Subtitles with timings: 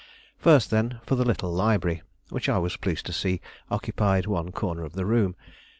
[0.39, 4.83] First then, for the little library, which I was pleased to see occupied one corner
[4.83, 5.35] of the room.